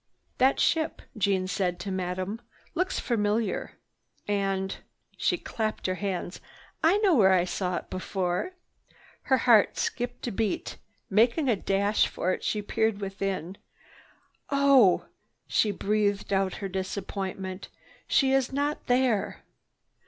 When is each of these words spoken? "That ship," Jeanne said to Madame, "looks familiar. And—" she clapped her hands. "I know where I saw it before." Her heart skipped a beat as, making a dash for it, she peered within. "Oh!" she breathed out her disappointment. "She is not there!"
"That 0.39 0.59
ship," 0.59 1.03
Jeanne 1.15 1.45
said 1.47 1.79
to 1.81 1.91
Madame, 1.91 2.41
"looks 2.73 2.99
familiar. 2.99 3.73
And—" 4.27 4.77
she 5.15 5.37
clapped 5.37 5.85
her 5.85 5.93
hands. 5.93 6.41
"I 6.83 6.97
know 6.97 7.13
where 7.13 7.31
I 7.33 7.45
saw 7.45 7.75
it 7.77 7.91
before." 7.91 8.53
Her 9.29 9.37
heart 9.37 9.77
skipped 9.77 10.25
a 10.25 10.31
beat 10.31 10.71
as, 10.71 10.77
making 11.11 11.49
a 11.49 11.55
dash 11.55 12.07
for 12.07 12.31
it, 12.33 12.43
she 12.43 12.63
peered 12.63 12.99
within. 12.99 13.59
"Oh!" 14.49 15.05
she 15.47 15.69
breathed 15.69 16.33
out 16.33 16.53
her 16.65 16.67
disappointment. 16.67 17.69
"She 18.07 18.33
is 18.33 18.51
not 18.51 18.87
there!" 18.87 19.43